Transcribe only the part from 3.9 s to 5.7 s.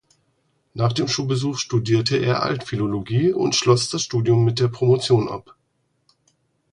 das Studium mit der Promotion ab.